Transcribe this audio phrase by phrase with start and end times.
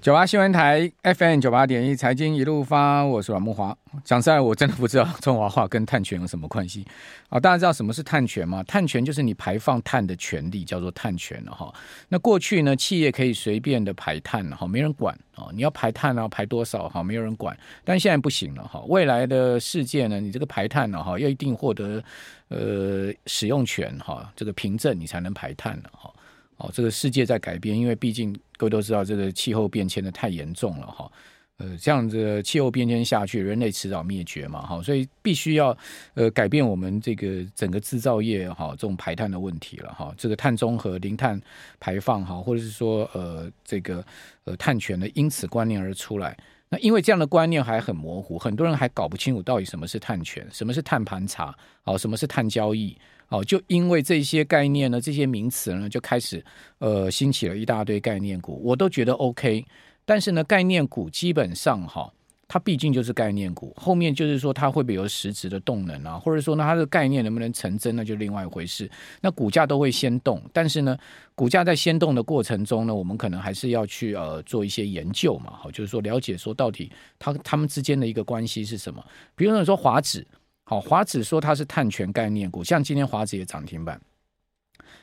[0.00, 3.76] 九八新闻台 FM 九八点一财经一路发，我是阮慕华。
[4.04, 6.86] 讲实在，我真的不知道中华化跟碳权有什么关系
[7.28, 7.40] 啊？
[7.40, 8.62] 大家知道什么是碳权吗？
[8.64, 11.72] 碳权就是你排放碳的权利，叫做碳权了哈。
[12.08, 15.48] 那过去呢，企业可以随便的排碳哈，没人管啊。
[15.52, 17.56] 你要排碳啊，排多少哈，没有人管。
[17.84, 18.80] 但现在不行了哈。
[18.88, 22.02] 未来的世界呢，你这个排碳呢哈，要一定获得
[22.48, 26.12] 呃使用权哈，这个凭证你才能排碳了哈。
[26.56, 31.10] 哦，这个世界在改变，因为毕竟各位都知道，这个气候变迁的太严重了哈。
[31.58, 35.74] 呃，这样子气候变迁下去，人类迟早灭绝嘛哈，所以必须要
[36.12, 40.14] 呃改变我们这个整个制造业哈这种排碳的问题了哈。
[40.18, 41.40] 这个碳中和、零碳
[41.80, 44.04] 排放哈，或者是说呃这个
[44.44, 46.36] 呃碳权的，因此观念而出来。
[46.68, 52.94] 那因为这样的观念还很模糊，很多人还搞不清楚到底什么是碳权，什么是碳盘查，好，什么是碳交易。
[53.28, 56.44] 哦，就因为这些概念呢，这些名词呢，就开始
[56.78, 59.64] 呃兴起了一大堆概念股，我都觉得 OK。
[60.04, 62.08] 但是呢，概念股基本上哈，
[62.46, 68.88] 它毕竟就是概念股，后面就是说它会不会有实质的动能啊，或者说呢它的概念能不能成真，那就另外一回事。
[69.20, 70.96] 那股价都会先动，但是呢，
[71.34, 79.04] 股价在先动的过程中呢，我们可能还是要去呃做一些研究嘛，好，就是说了解说到底它它们之间的一个关系是什么。
[79.34, 80.24] 比如说华指。
[80.68, 84.00] 好，华指说它是碳权概念股，像今天华指也涨停板，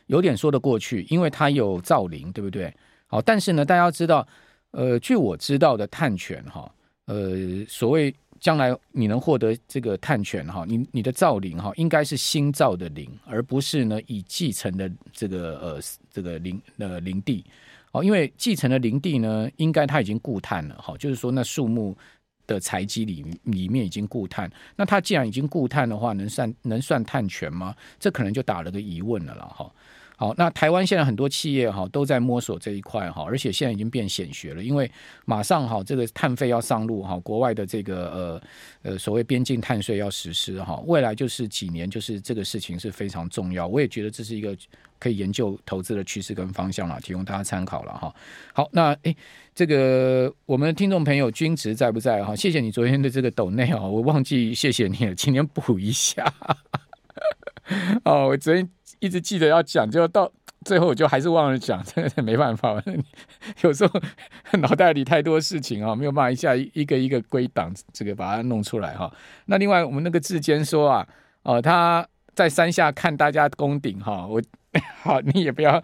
[0.08, 2.76] 有点说得过去，因为它有造林，对不对？
[3.08, 4.28] 好，但是呢，大家要知道，
[4.72, 6.70] 呃，据我知道的碳权哈，
[7.06, 15.80] 呃，所谓将来你能获得这个碳权哈，你你的造林哈，应该是新造的林，而不是呢已继承的这个呃
[16.12, 17.46] 这个林呃林地，
[17.94, 21.96] 哦，因为继承的林地呢，应该它已经固碳了，哈，就是说那树木。
[22.46, 27.76] 的财基里里面已经固碳，那它既然已经固碳的话，能算能算碳权吗？
[28.00, 29.72] 这可能就打了个疑问了了哈。
[30.24, 34.90] 好，那台湾现在很多企业哈都在摸索这一块哈，而且现在已经变显学了，因为
[35.26, 38.42] 马上哈这个碳费要上路哈，国外的这个呃
[38.84, 44.56] 呃所谓边境碳税要实施哈，未来就是几年就是这个事情是非常重要，我也觉得这是一个
[44.98, 48.16] 可以研究投资的趋势跟方向了，提供大家参考了哈。
[48.54, 49.14] 好，那诶
[49.54, 52.34] 这个我们的听众朋友君直在不在哈？
[52.34, 56.34] 谢谢你昨天的这个抖内啊，我忘记谢谢你了，今天补一下。
[58.06, 58.70] 哦，我昨天。
[59.04, 60.32] 一直记得要讲，就到
[60.64, 62.82] 最后我就还是忘了讲， 真的没办法。
[63.62, 64.00] 有时候
[64.60, 69.14] 脑袋里太多事情啊，没有办法一下一个一个归档，这个把它弄出来哈。
[69.48, 71.08] 那另外我们那个志坚说啊，
[71.42, 74.42] 哦，他在山下看大家攻顶哈，我
[75.04, 75.84] 好，你也不要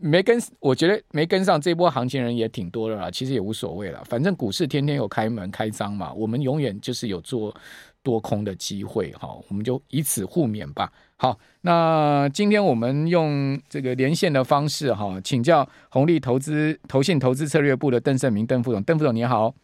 [0.00, 7.54] 没跟，我觉得没跟上这波行情人也挺多的啦，其实也无所谓了，反正股市天天有开门开张嘛，我们永远就是有做
[8.02, 10.90] 多空的机会哈，我们就以此互勉吧。
[11.24, 19.54] 好，那今天我们用这个连线的方式哈，请教红利投资投信投资策略部的邓胜明邓副总，邓副总你好。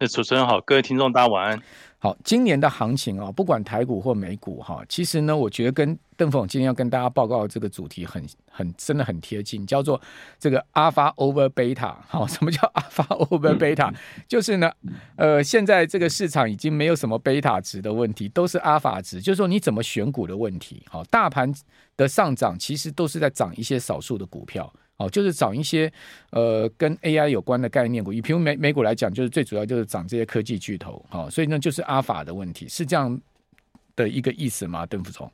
[0.00, 1.62] 那主持人好，各位听众大家晚安。
[2.00, 9.98] 好，今年的行情啊，不管台股或美股哈，其实呢，我觉得跟邓副总今天要跟大家报告的这个主题很很真的很贴近，叫做
[10.38, 11.94] 这个 Alpha over Beta。
[12.08, 13.94] 好，什么叫 Alpha over Beta？
[14.26, 14.70] 就是呢，
[15.14, 20.84] 呃，现在这个市场已经没有什么贝塔值的问题，都是阿法值，就是说你怎么选股的问题。
[20.90, 21.50] 好，大盘
[21.96, 24.70] 的上涨其实都是在涨一些少数的股票。
[24.96, 25.92] 哦，就是找一些
[26.30, 33.20] 呃跟 AI 有关的概念股，以平美美股来讲，就是最主要就是涨这些科技巨头，好、哦，所以呢就是阿法的问题，是这样
[33.96, 34.86] 的一个意思吗？
[34.86, 35.30] 邓副总？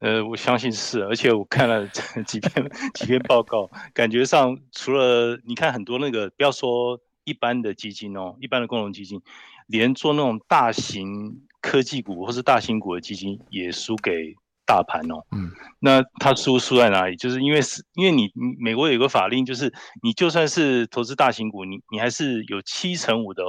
[0.00, 1.86] 呃，我相信是，而且我看了
[2.26, 9.20] 几篇几篇报告，感觉上除了你看很多那个，不要说一般的基金哦，一般的共同基金，
[9.66, 14.34] 连做那种大型科技股或是大型股的基金也输给。
[14.66, 17.16] 大盘哦，嗯，那它输输在哪里？
[17.16, 23.44] 就是因为是，因为你美国有个法令，就是你就算是投资大型股，你你还是有七成五的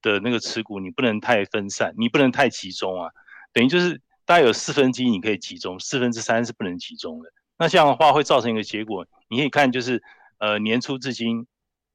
[0.00, 3.10] 的那个持股，你不能太分散，你不能太集中啊。
[3.52, 7.30] 等于就是大概有四分之一你可以集中，四分之三是不能集中的。
[7.58, 10.02] 那这样的话会造成一个结果，你可以看就是
[10.38, 11.46] 呃年初至今，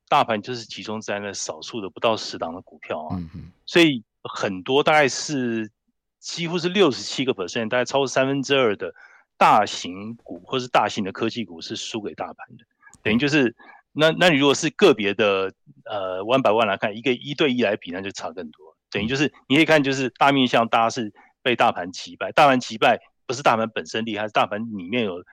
[0.07, 3.19] 大盘就是集中在那少数的不到十档的股票啊，
[3.66, 5.72] 所以很多大概是。
[6.21, 8.94] 几乎是六十七个 percent，大概超过三分之二的
[9.38, 12.63] 大型股或是大型的科技股是输给大盘的，
[13.01, 13.56] 等于就是
[13.91, 15.51] 那那你如果是个别的
[15.85, 18.77] 呃 one by one 来看，一个一对一来比，那就差更多。
[18.91, 25.23] 等于就是你可以看，就是大面向大家是被大盘击败，大盘击败不是大盘本身厉害，是大盘里面有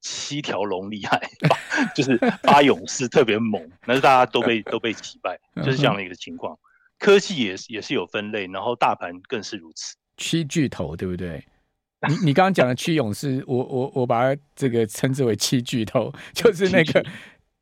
[0.00, 1.20] 七条龙厉害，
[1.94, 6.58] 就是八勇士特别猛，那是大家都被都被击败，就是这样的一个情况。
[6.98, 9.96] 科技也是也是有分类，然后大盘更是如此。
[10.18, 11.42] 七巨头对不对？
[12.08, 17.04] 你你刚刚讲的七勇士，我我我把它这个称之为七巨头， 就是那个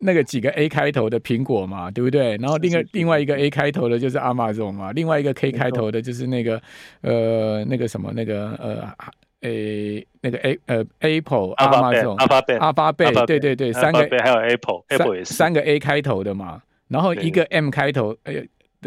[0.01, 2.37] 那个几个 A 开头的苹果嘛，对不对？
[2.37, 6.61] 然后另外另外一个 A 开头的就是 Amazon 嘛，另外一个 K 开头的就是那个
[7.01, 8.95] 呃那个什么那个呃
[9.41, 15.33] 诶那个 A 呃 Apple Amazon 阿巴贝阿巴贝对对对三个还有 Apple Apple 也是。
[15.33, 18.35] 三个 A 开头的嘛，然后一个 M 开头呃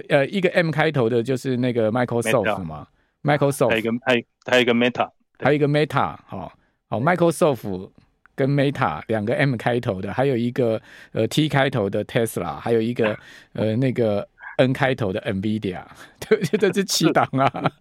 [0.09, 2.85] 呃一个 M 开头的就是那个 Microsoft 嘛
[3.23, 6.53] ，Microsoft 还有一个还有还有一个 Meta 还有一个 Meta 好
[6.87, 7.91] 好 Microsoft。
[8.35, 10.81] 跟 Meta 两个 M 开头的，还有一个
[11.11, 13.19] 呃 T 开头的 Tesla，还有一个
[13.51, 14.25] 呃那个
[14.55, 15.83] N 开头的 NVIDIA，
[16.25, 17.71] 对，这是七档啊，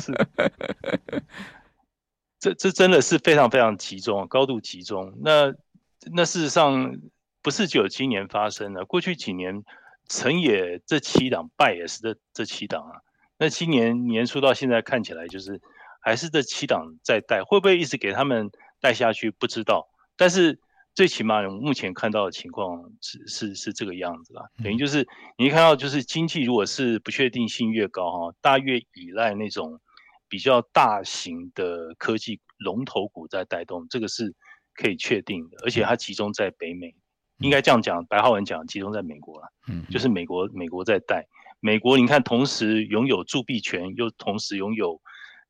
[0.00, 0.12] 是，
[2.38, 5.12] 这这真的是非常非常集中，高度集中。
[5.20, 5.52] 那
[6.12, 6.96] 那事实上
[7.42, 9.64] 不是九七年发生的，过去几年
[10.08, 13.02] 成也这七档，败也是这这七档啊。
[13.38, 15.60] 那今年年初到现在看起来，就是
[16.00, 18.50] 还是这七档在带，会不会一直给他们？
[18.80, 20.60] 带下去不知道，但是
[20.94, 24.46] 最起码目前看到的情况是是是这个样子啦。
[24.62, 25.04] 等于就是
[25.36, 29.80] 你一看到就是经济如果是不确定性越高哈，大越依赖那种
[30.28, 34.32] 比较大型的科技龙头股在带动，这个是
[34.76, 36.94] 可以确定的，而且它集中在北美，
[37.38, 41.26] 应该这样讲，白浩文讲集中在美国了，嗯，就是美国美国在带，
[41.60, 45.00] 美国你看同时拥有铸币权，又同时拥有。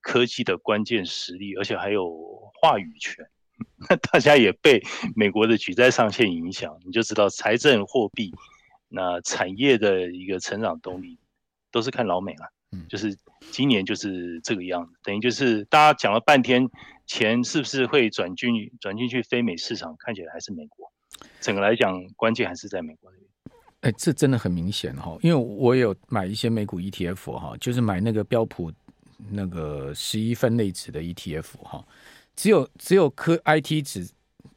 [0.01, 2.09] 科技的关键实力，而且还有
[2.55, 3.27] 话语权，
[3.91, 4.81] 那大家也被
[5.17, 8.33] 美国的举债上限影响，你就知道财政货币
[8.89, 11.19] 那产业的一个成长动力
[11.73, 12.53] 都是看老美了。
[12.71, 13.19] 嗯，就是
[13.51, 16.71] 今年就是这个样子，等于就是大家讲了半天，
[17.05, 19.97] 钱是不是会转进转进去非美市场？
[19.99, 20.91] 看起来还是美国。
[21.41, 23.29] 整个来讲，关键还是在美国那边。
[23.81, 28.73] 哎，这真的很明显哈，因为我有买一些美股 ETF 哈，就是买那个标普。
[29.33, 31.85] 那个十一分类指的 ETF 哈，
[32.37, 34.09] 只有只有科 IT 指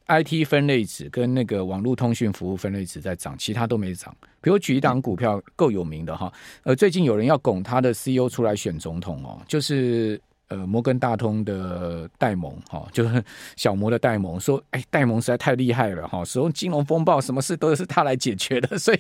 [0.06, 4.16] IT 分类指跟那个网络通讯服务分类指在涨，其他都没涨。
[4.40, 6.32] 比如举一档股票够有名的哈，
[6.62, 10.22] 呃，最近有人要拱他的 CEO 出来选总统哦，就是。
[10.51, 13.24] 呃，摩根大通的戴蒙哈，就是
[13.56, 19.00] 小摩的戴蒙说，哎，戴蒙实在太厉害了哈，使用金融风暴，什么事都是他来解决的， 所以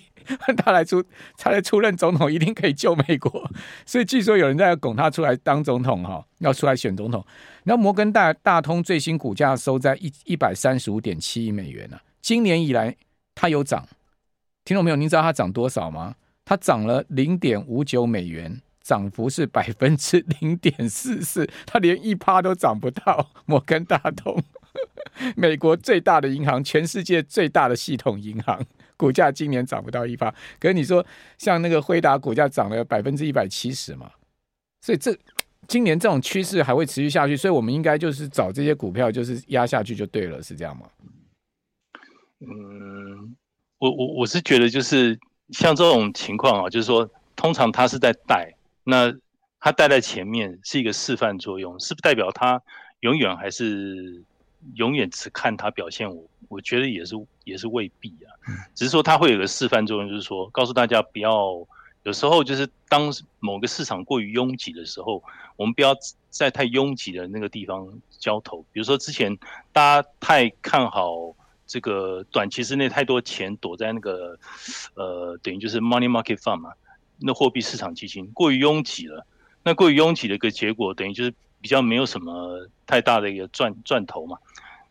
[0.55, 1.03] 他来出，
[1.37, 3.51] 他来出任总统，一定可以救美国。
[3.85, 7.21] 所以据说有人在拱他出来当总统哈，要出来选总统。
[7.65, 12.95] 然后摩根大大通最新股价收在一一百三十五点七亿美元呢，今年以来
[13.35, 13.85] 它有涨，
[14.63, 14.95] 听懂没有？
[14.95, 16.15] 您知道它涨多少吗？
[16.45, 18.61] 它涨了零点五九美元。
[18.81, 23.31] 涨幅是百分之零点四四，它连一趴都涨不到。
[23.45, 24.41] 摩根大通，
[25.37, 28.59] 美国最大的银行，全世界最大的系统银行，
[28.97, 30.33] 股价今年涨不到一趴。
[30.59, 31.05] 可是你说，
[31.37, 34.11] 像那个辉达股价涨了百分之一百七十嘛？
[34.81, 35.15] 所以这
[35.67, 40.87] 今年这种趋势还会持续下去，所以我们应该就是找这些股票，就是压下去就对了，是这样吗？
[42.39, 43.35] 嗯，
[43.77, 45.19] 我我我是觉得就是
[45.49, 48.51] 像这种情况啊，就是说通常它是在带。
[48.83, 49.13] 那
[49.59, 52.61] 他带在前面是一个示范作用，是不是代表他
[53.01, 54.23] 永远还是
[54.75, 56.09] 永远只看他表现？
[56.09, 58.33] 我我觉得也是也是未必啊，
[58.73, 61.65] 只是说他会有个示范作用，就是说告诉大家不要
[62.03, 65.23] 有时候就是当某个市场过于拥挤的时候，
[65.55, 65.95] 我们不要
[66.29, 68.63] 在太拥挤的那个地方交投。
[68.71, 69.37] 比如说之前
[69.71, 71.35] 大家太看好
[71.67, 74.37] 这个短期之内太多钱躲在那个
[74.95, 76.73] 呃，等于就是 money market fund 嘛。
[77.21, 79.25] 那货币市场基金过于拥挤了，
[79.63, 84.37] 那过于拥挤的一个结果，等于就是比较没有什么太大的一个赚赚头嘛。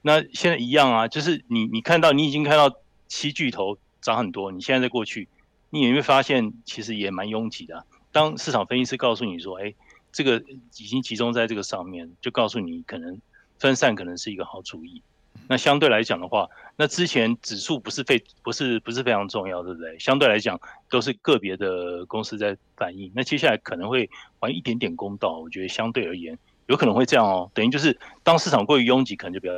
[0.03, 2.75] 那现在一样啊，就是你你看到你已经看到
[3.09, 5.29] 七巨头涨很多，你现在再过去，
[5.71, 7.85] 你也会发现其实也蛮拥挤的。
[8.13, 9.75] 当市场分析师告诉你说，哎，
[10.11, 10.43] 这个
[10.79, 13.21] 已经集中在这个上面，就告诉你可能
[13.59, 15.03] 分散可能是一个好主意。
[15.49, 19.99] 那相对来讲的话，那之前指数不是非不是不是非常重要，对不对？
[19.99, 23.11] 相对来讲都是个别的公司在反映。
[23.17, 24.09] 那接下来可能会
[24.39, 27.51] 还一点点公道，我觉得相对而言有可能会这样哦。
[27.53, 29.55] 等于就是当市场过于拥挤，可能就不要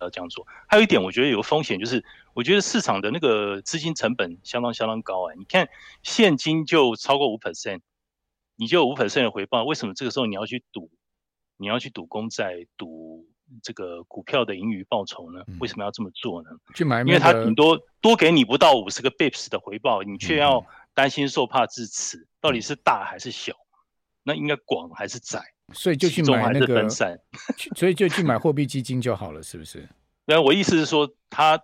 [0.00, 0.46] 要这样做。
[0.68, 5.34] 还有一点，我觉得有个风险就是，我觉得市场的那个资金成本相当相当高哎。
[5.36, 5.68] 你看
[6.04, 7.80] 现金就超过五 percent，
[8.54, 10.88] 你就有五 percent 的回报，为什么这个时候你要去赌？
[11.56, 13.03] 你要去赌公债赌？
[13.64, 15.42] 这个股票的盈余报酬呢？
[15.58, 16.50] 为什么要这么做呢？
[16.74, 23.54] 去买，因为它顶多多给你不到五十个 bips 的回报，你却要担心受怕至此，到底是大还是小？
[24.22, 25.42] 那应该广还是窄？
[25.72, 26.86] 所以就去买那个
[27.74, 29.88] 所以就去买货币基金就好了，是不是？
[30.26, 31.58] 那我意思是说，它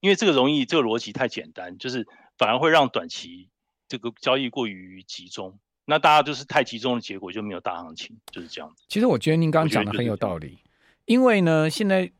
[0.00, 2.06] 因为这个容易，这个逻辑太简单，就是
[2.38, 3.50] 反而会让短期
[3.88, 8.84] 这个交易过于集中，那大家就是太集中的结果就没有大行情，就是这样子。
[8.88, 10.58] 其实我觉得您刚刚讲的很有道理。
[11.06, 12.10] 因为呢，现在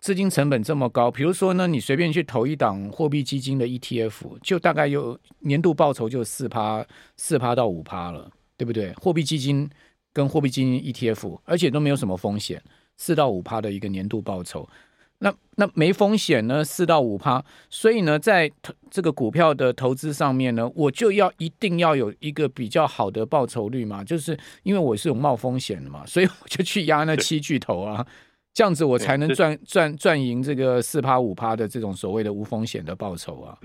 [0.00, 6.84] 资金成本这么高，比如说呢，你随便去投一档货币基金的 ETF，就大概有年度报酬就四趴
[7.16, 8.92] 四趴到五趴了，对不对？
[8.94, 9.68] 货币基金
[10.12, 12.62] 跟货币基金 ETF，而且都没有什么风险，
[12.96, 14.68] 四到五趴的一个年度报酬。
[15.22, 18.50] 那那没风险呢，四到五趴，所以呢，在
[18.90, 28.04] 这个股票的投资上面呢，我就要一定要有一个比较好的报酬率嘛，就是因为我是有冒风险的嘛，所以我就去压那七巨头啊，
[28.52, 33.56] 这样子我才能赚赚赚赢这个四趴五趴的这种所谓的无风险的报酬啊。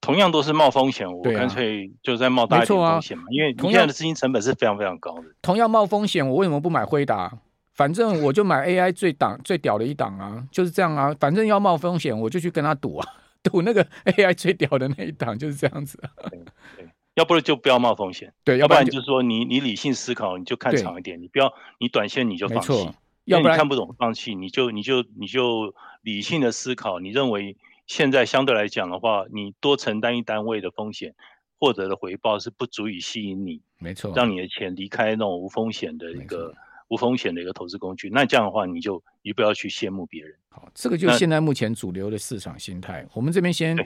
[0.00, 5.24] 同样都是冒风险，我干脆就在冒大一点风险嘛，因为同样的资金成本是非常非常高的。
[5.42, 7.36] 同样冒风险，我为什么不买辉达？
[7.72, 11.14] 反正我就买 AI 最档最屌的一档啊，就是这样啊。
[11.18, 13.06] 反正要冒风险，我就去跟他赌啊，
[13.42, 16.10] 赌那个 AI 最屌的那一档，就是这样子啊。
[16.28, 16.38] 对，
[16.76, 18.32] 对，要不然就不要冒风险。
[18.44, 22.90] 对，要不然就是说你你理性思考，你就看长一点，你不要你短线你就放弃。
[23.24, 25.72] 要不然你看不懂放弃，你就你就你就
[26.02, 31.14] 理性的思考，你认为现在相对来讲的话，你多承担一单位的风险，
[31.58, 36.52] 获得的回报是不足以吸引你，没错，让你的钱离开那种无风险的一个。
[36.90, 40.34] 无风险的一个投资工具，那这样的话，你就你不要去羡慕别人。
[40.48, 43.06] 好，这个就是现在目前主流的市场心态。
[43.14, 43.76] 我们这边先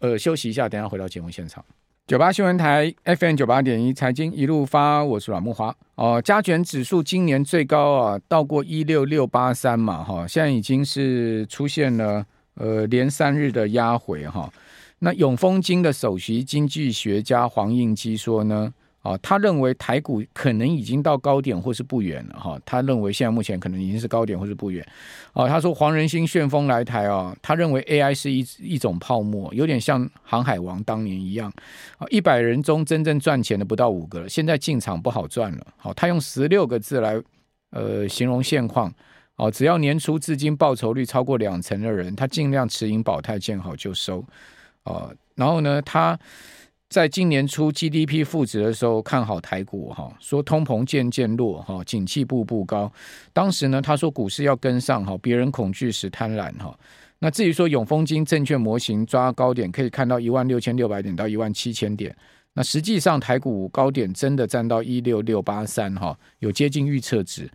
[0.00, 1.64] 呃休息一下，等下回到节目现场。
[2.08, 5.68] 九八新闻台 FM 九八点一财经一路发，我是阮木华。
[5.94, 14.52] 哦、呃，加权指数今年最高啊，到过一六六八三嘛，哈，现在已经是出现了呃连三日的压回哈。
[14.98, 18.74] 那永丰金的首席经济学家黄应基说呢。
[19.08, 22.60] 啊，他认为台股可能已经到高点或是不远了哈。
[22.66, 24.86] 他认为现在目前可能已经是高点或是不远。
[25.32, 31.50] 啊，他说黄仁兴旋风来台啊，他认为 AI 是一一种泡沫，有点像航海王当年一样。
[31.96, 35.66] 啊，一百人中真正赚钱的不到五个了，现在进场不好赚了。
[35.78, 37.18] 好，他用十六个字来
[37.70, 38.92] 呃形容现况。
[39.36, 44.22] 哦，只要年初至今报酬率超过两成的人，他尽量持盈保泰，见好就收。
[44.82, 46.18] 啊，然后呢，他。
[46.88, 52.90] 在今年初 GDP 负值的时候，看好台股哈，说通膨渐渐弱哈，景气步步高。
[53.34, 56.74] 当时呢，他说股市要跟上哈，别人恐惧时贪婪哈。
[57.18, 62.16] 那至于说永丰金证券模型抓高点，可以看到一万六千六百点到一万七千点。
[62.54, 67.50] 那实际上台股高点真的站到一六六八三哈，有接近预测值。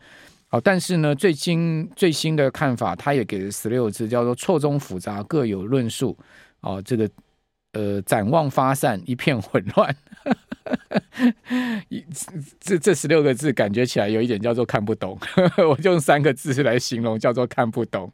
[0.48, 6.16] 好，但是呢，最新最新的看法，他也给了十六字，叫做错综复杂，各有论述。
[6.62, 7.10] 哦，这个。
[7.74, 9.96] 呃，展望发散，一片混乱。
[12.60, 15.18] 这这十六个字，感觉起来有一点叫做看不懂。
[15.70, 18.12] 我就用三个字来形容，叫做看不懂。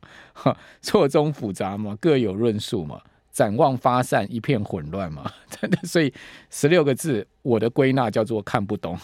[0.81, 3.01] 错综复杂嘛，各有论述嘛。
[3.31, 5.29] 展望发散，一片混乱嘛。
[5.51, 6.13] 真的，所以
[6.49, 8.97] 十六个字，我的归纳叫做看不懂。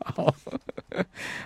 [0.00, 0.34] 好，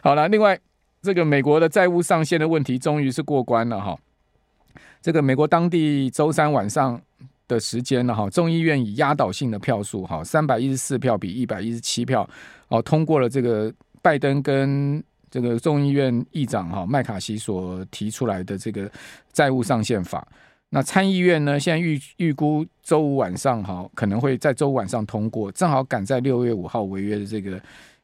[0.02, 0.58] 好了，另外
[1.02, 3.98] 这个美国的债务上限的问题，终于是过关了哈。
[5.02, 7.02] 这个美国当地周三晚上。
[7.48, 12.28] 的时间了哈，众议院以压倒性的票数哈，三百一十四票比一百一十七票
[12.68, 18.88] 哦，通过了这个拜登跟这个众议院议长哈麦卡锡所提出来的这个
[19.32, 20.26] 债务上限法。
[20.68, 27.60] 那参议院呢，现在预预估周五晚上哈可能会在周五晚上通过，正好赶在六月五号违约的这个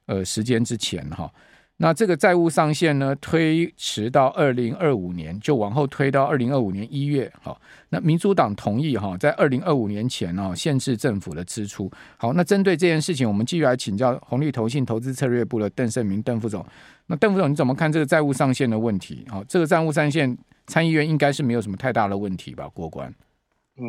[0.07, 1.31] 呃时间之前哈。
[1.79, 7.31] 那这个债务上限呢，推迟到二零二五年，就往后推到二零二五年一月。
[7.43, 11.91] 好，那民主党同意哈，在二零二五年前哦，限制政府的支出。
[12.17, 16.65] 好，那针对这件事情，我们继续来请教红利投信投资策略部的邓胜明邓副总。
[17.07, 19.27] 那邓副总，你怎么看这个债务上限的问题？
[19.29, 20.39] 好，这个债务上限，
[20.69, 22.69] 参议院应该是没有什么太大的问题吧？
[22.73, 23.13] 过关？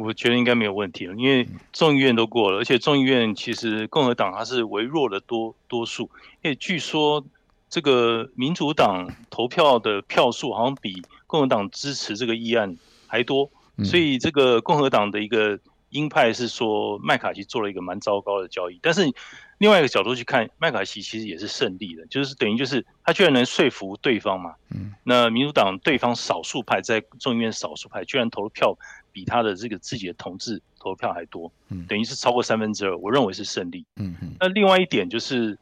[0.03, 6.09] 我觉得应该没有问题了，因为众议院都过了，而且众议院其实共和党它是微弱的多多数，
[6.41, 7.23] 因为据说。
[7.69, 13.49] 这个民主党投票的票数好像比共和党支持这个议案还多，
[13.83, 18.79] 所以这个共和党的一个鹰派是说麦卡锡做了一个蛮糟糕的交易。
[18.81, 19.11] 但是
[19.57, 24.53] 另外一个角度去看，麦卡锡其实也是胜利的，就是等于就是他居然能说服对方嘛。
[24.69, 28.77] 嗯那民主党对方少数派在众议院少数派居然投的票
[29.11, 31.51] 比他的这个自己的同志投的票还多，
[31.87, 33.85] 等于是超过三分之二，我认为是胜利。
[33.97, 35.57] 嗯那另外一点就是。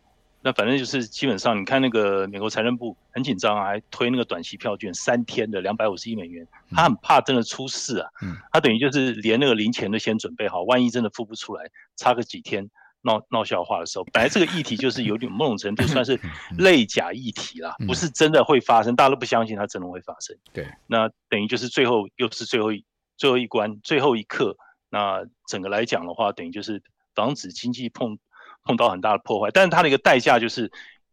[0.46, 8.10] 那反正就是基本上，你看那个美国财政部很紧张啊，还推那个短期票券三天的两百五十亿美元，他很怕真的出事啊。
[8.52, 11.64] 他等于就是连那个零钱都先准备好，万一真的付不出来，
[11.96, 12.70] 差个几天
[13.04, 16.20] 闹闹笑话的时候，本来这个议题就是有点某种程度算是
[16.58, 20.36] 类假议题啦，不是真的会发生，大家都不相信它真的会发生。
[20.52, 22.84] 对，那等于就是最后又是最后一
[23.16, 24.58] 最后一关最后一刻，
[24.90, 26.84] 那整个来讲的话，等于就是
[27.16, 28.20] 防止经济碰。
[28.64, 30.72] 碰到很大的破坏，但是它的一个代价就是，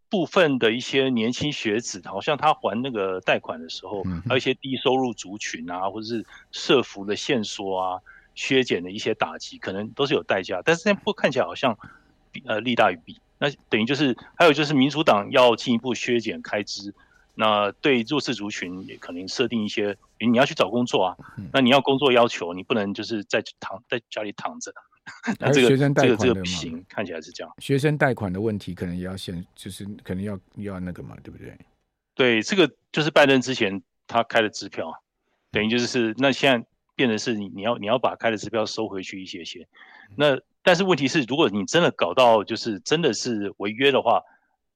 [0.09, 8.01] 部分的一些年轻学子，好像他还那个贷款的时候，还有一些低收入族群啊，或者是社服的限缩啊、
[8.35, 10.61] 削减的一些打击，可能都是有代价。
[10.65, 11.79] 但是这不看起来好像
[12.45, 13.21] 呃利大于弊。
[13.39, 16.93] 那等于就是还有就是民主党要进一步削减开支，
[17.37, 21.17] 那对弱势族群也可能设定一些，你要去找工作啊，
[21.53, 24.75] 那你要工作要求，你不能就是在躺在家里躺着。
[25.41, 31.57] 那这个学生贷款的这个这个型看起来是这样，学生贷款的问题可能也要先，就是可能要要那个嘛，对不对？
[32.15, 34.93] 对，这个就是拜登之前他开的支票，
[35.51, 39.67] 等于就是那现在变成是你你要你要把开的支票收回去一些些。
[40.17, 44.23] 那但是问题是，如果你真的搞到就是真的是违约的话，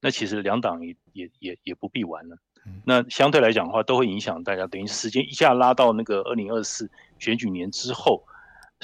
[0.00, 2.37] 那其实两党也也也也不必玩了。
[2.85, 8.25] 那相对来讲的话，都会影响大家，等于时间一下拉到那个二零二四选举年之后。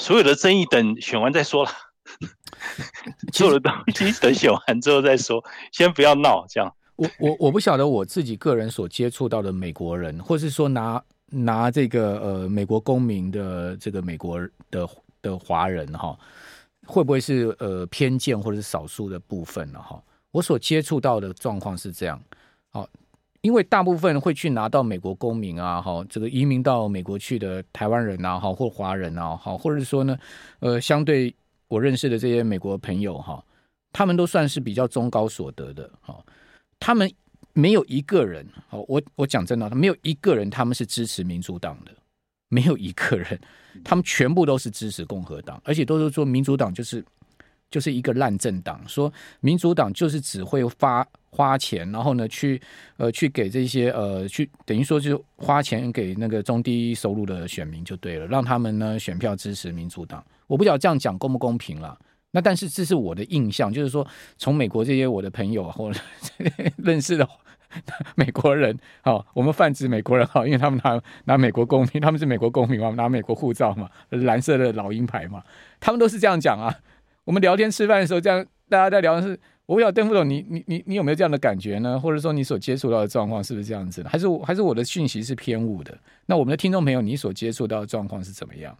[0.00, 1.70] 所有的争议等选完再说了，
[3.34, 6.74] 所有的东西等选完之后再说，先不要闹这样。
[6.96, 14.40] 我我我不晓得我自己个人所接触到的美国人，或是说拿拿这个呃美国公民的这个美国
[14.70, 14.88] 的
[15.20, 16.18] 的华人哈，
[16.86, 20.02] 会不会是呃偏见或者是少数的部分了哈？
[20.30, 22.18] 我所接触到的状况是这样，
[22.70, 22.88] 好。
[23.42, 30.18] 因为大部分会去拿到美国公民啊，哈，这个移民到美国去的台湾人啊，哈，或华人啊，哈，或者是说呢，
[30.58, 31.34] 呃，相对
[31.68, 33.42] 我认识的这些美国朋友哈，
[33.92, 36.22] 他们都算是比较中高所得的，哈，
[36.78, 37.10] 他们
[37.54, 41.92] 没有一个人，好，我我讲真的，他没有一个人他们是支持民主党的，
[42.48, 43.40] 没有一个人，
[43.82, 47.04] 他们全部都是支持共和党，而且都是说民主党就是。
[47.72, 52.60] 就是一个烂政党，说民主党就是只会发花钱，然后呢，去
[52.96, 60.24] 呃去给这些呃去等于说就花钱给那个中低收入的选民就对了，让他们呢选票支持民主党。
[60.46, 61.98] 我不晓得这样讲公不公平了。
[62.32, 64.06] 那但是这是我的印象，就是说
[64.38, 66.00] 从美国这些我的朋友或者
[66.78, 67.28] 认识的
[68.14, 75.42] 美国人，好，我们泛指美国人好，因为他们拿拿美国公民，他们是美国公民嘛，拿美国护照嘛，蓝色的老鹰牌嘛，
[75.80, 76.72] 他们都是这样讲啊。
[77.24, 79.38] 我们聊天吃饭的时候，这样大家在聊的是，
[79.70, 81.96] 我不晓得邓副总，你你你你有没有这样的感觉呢？
[82.00, 84.10] 或者说你所接触到的状况是不是这样子的？
[84.10, 85.96] 还是还是我的讯息是偏误的？
[86.26, 88.76] 那我们的听众朋友，你所接触到的状况是怎么样？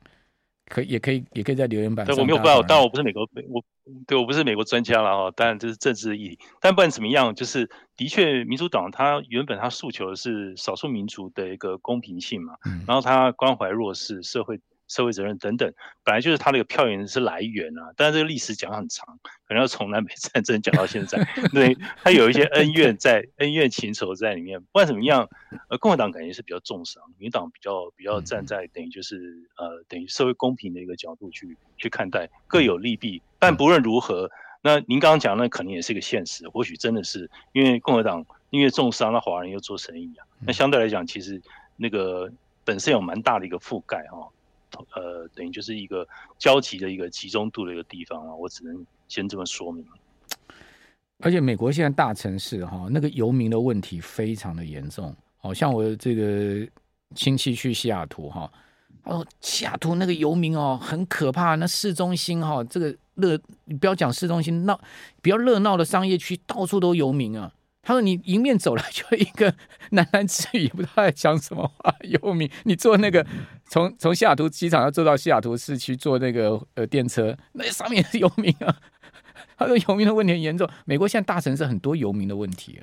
[0.66, 2.16] 可以也可以也可以在留言板上。
[2.16, 3.62] 我没有办法，当然我不是美国，我
[4.04, 5.32] 对我不是美国专家了哈。
[5.36, 14.58] 当然这是政治意义，但不管怎么样，就是的确民主党他原本他诉求的是少数民族的一个公平性嘛，嗯、然后他关怀弱势社会。
[14.90, 15.72] 社会责任等等，
[16.02, 17.92] 本来就是他的一个票源是来源啊。
[17.96, 24.60] 但是这个历史讲很长，可能要从南北战争讲到现在，对，他有一些恩怨在，恩怨情仇在里面。
[24.60, 25.28] 不管怎么样，
[25.68, 33.22] 呃，共和党感觉是比较重伤，民党比较比较站在等于就是呃等于社会公平的一个角度去去看待，各有利弊。
[33.38, 34.28] 但不论如何，
[34.60, 41.40] 那您刚刚讲那可能也是一个现实，或许真的是因为共和党因为重伤，那华人又做生意啊，那相对来讲，其实
[41.76, 42.28] 那个
[42.64, 44.28] 本身有蛮大的一个覆盖哈。
[44.94, 46.06] 呃，等于就是一个
[46.38, 49.84] 交集的一个集中度的一个地方啊，我只能先这么说明。
[51.18, 55.14] 而且美国现在大城市哈，那个游民的问题非常的严重。
[55.38, 56.66] 好像我这个
[57.14, 58.50] 亲戚去西雅图哈，
[59.04, 61.54] 哦，西雅图那个游民哦，很可怕。
[61.56, 64.80] 那市中心哈，这个热，你不要讲市中心闹，
[65.20, 67.52] 比较热闹的商业区，到处都游民啊。
[67.82, 69.50] 他说：“你迎面走来就一个
[69.92, 71.94] 喃喃自语，不知道在讲什么话。
[72.02, 73.26] 游民，你坐那个
[73.70, 78.76] 从从西雅图机场要坐到西雅图市区坐那个呃电车，那上面也是游民啊。
[79.56, 80.68] 他说游民的问题很严重。
[80.84, 82.80] 美国现在大城市很多游民的问题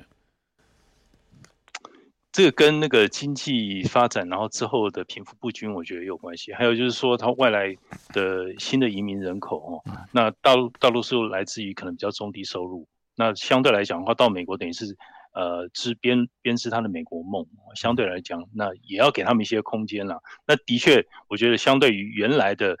[2.32, 6.54] 这个跟那个经济发展，然后之后的贫富不均，我觉得也有关系。
[6.54, 7.76] 还有就是说，它外来
[8.14, 14.96] 的新的移民人口哦，那大陆大陆是来自于可能比较中低收入。”那相对来讲的话，到美国等于是，
[15.38, 17.46] 呃，织编编织他的美国梦。
[17.76, 20.20] 相对来讲，那也要给他们一些空间了。
[20.44, 22.76] 那的确，我觉得相对于原来的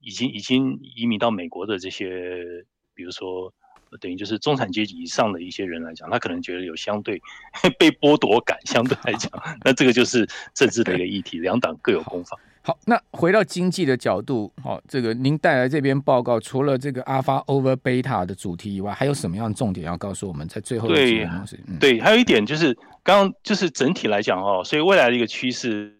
[0.00, 3.52] 已经已经移民到美国的这些，比如说
[4.00, 7.20] 等于就是中产阶级以上的一些人来讲，他可能觉得有相对
[7.78, 8.58] 被剥夺感。
[8.64, 9.30] 相对来讲，
[9.62, 12.40] 那这个就是政治的一个议题，两党各有攻防。
[12.68, 20.46] 好，那回到经济的角度，好，这个您带来这篇报告，除了这个 Alpha over Beta 的主题以外，还有什么样的重点要告诉我们？
[20.46, 21.26] 在最后对，
[21.80, 25.98] 对，还有一点就是，刚刚就是整体来讲哦，所以未来的一个趋势，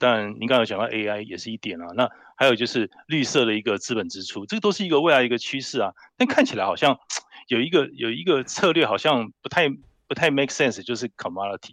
[0.00, 5.92] 当然您刚刚讲到 AI 也是一点啊，那还有就是绿色的一个资本支出，这个都是一个未来一个趋势啊。
[6.16, 6.98] 但看起来好像
[7.46, 9.68] 有一个有一个策略，好像不太。
[10.08, 11.70] 不太 make sense，就是 commodity，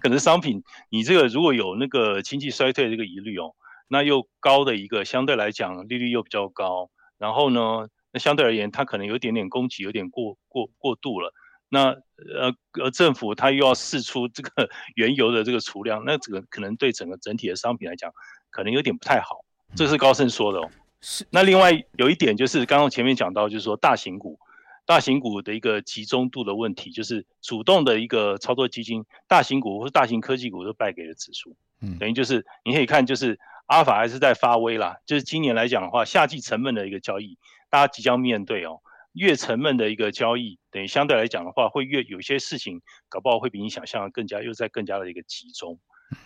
[0.00, 3.54] 可能商品，你这个如果有那个经济衰退这个疑虑哦，
[3.88, 11.32] 那又高的一个相对来讲利率又比较高，然后呢，那相对而言它可能有点点供给有点过过过度了，
[11.68, 18.10] 那呃呃，政府它又要试出这个 原油的这个储量，那这个可能对整个整体的商品来讲，
[18.50, 19.44] 可能有点不太好。
[19.74, 20.70] 这是高盛说的哦。
[21.00, 21.26] 是。
[21.30, 24.38] 那另外有一点就是刚刚前面讲到，就是说大型股，
[24.86, 31.56] 大型股的一个集中度的问题，就是主动的一个操作基金，大型股或是大型科技股都败给了指数。
[31.80, 31.98] 嗯。
[31.98, 34.96] 等于就是你可以看，就是阿尔法还是在发威啦。
[35.06, 37.38] 就是今年来讲的话，夏季沉闷的一个交易，
[37.70, 38.80] 大家即将面对哦。
[39.12, 45.78] 越沉闷的一个交易，等于相对来讲的话，会越有些事情搞不好会比你想象的更加又在更加的一个集中。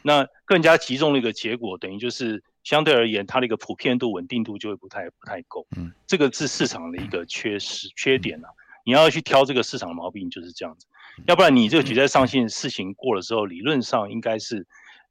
[0.03, 5.66] 那更加集中的一个结果，等于就是相对而言，它的一个普遍度、稳定度就会不太不太够。
[5.74, 8.48] 嗯，这个是市场的一个缺失缺点啊。
[8.85, 10.87] 你要去挑这个市场的毛病就是这样子，
[11.26, 14.66] 要不然你这个举债上限事情过了之后，理论上应该是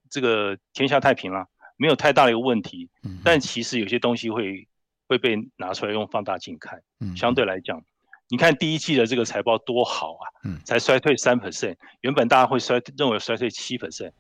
[0.08, 2.92] 这个天下太平了，没有太大的一个问题。
[3.24, 4.68] 但其实有些东西会。
[5.10, 7.82] 会被拿出来用放大镜看，嗯，相对来讲，
[8.28, 14.12] 你看第一季的这个财报多好啊，嗯，才衰退三 percent，原本大家会衰认为衰退七 percent，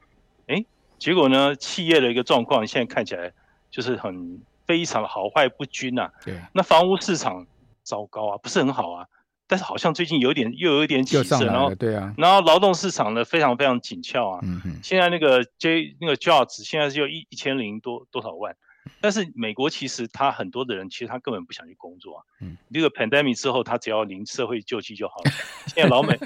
[0.45, 0.63] 哎，
[0.97, 3.31] 结果呢，企业的一个状况现在看起来
[3.69, 7.45] 就是很非常的好坏不均呐，对，那房屋市场
[7.83, 9.05] 糟糕啊，不是很好啊，
[9.47, 18.55] 但是好像最近有点又有一点起色，然后对啊，然后劳动市场呢非常非常紧俏啊，嗯哼，现在那个 J 那个 Jobs 现在是有一一千零多多少万。
[19.01, 22.23] 但是美国其实他很多的人其实他根本不想去工作啊。
[22.41, 25.31] 嗯，这个 pandemic 之后，他只要领社会救济就好了。
[25.67, 26.17] 现在老美，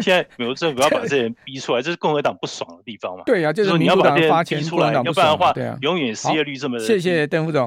[0.00, 3.24] 现在美国政府要把这些人逼出来，这是共和党不爽的地方嘛？
[3.26, 6.78] 对呀、啊，就是你要把这些人逼出来，要不然的话，永远失业率这么。
[6.78, 7.62] 谢谢邓副总。